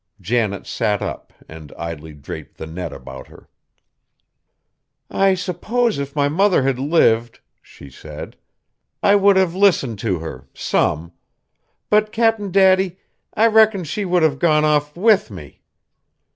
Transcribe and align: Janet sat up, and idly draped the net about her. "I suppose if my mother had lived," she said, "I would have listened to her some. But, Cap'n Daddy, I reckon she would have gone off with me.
Janet 0.19 0.65
sat 0.65 1.03
up, 1.03 1.31
and 1.47 1.71
idly 1.77 2.13
draped 2.15 2.57
the 2.57 2.65
net 2.65 2.91
about 2.91 3.27
her. 3.27 3.47
"I 5.11 5.35
suppose 5.35 5.99
if 5.99 6.15
my 6.15 6.27
mother 6.27 6.63
had 6.63 6.79
lived," 6.79 7.39
she 7.61 7.91
said, 7.91 8.35
"I 9.03 9.13
would 9.15 9.35
have 9.35 9.53
listened 9.53 9.99
to 9.99 10.17
her 10.17 10.47
some. 10.55 11.11
But, 11.91 12.11
Cap'n 12.11 12.49
Daddy, 12.51 12.97
I 13.35 13.45
reckon 13.45 13.83
she 13.83 14.03
would 14.03 14.23
have 14.23 14.39
gone 14.39 14.65
off 14.65 14.97
with 14.97 15.29
me. 15.29 15.61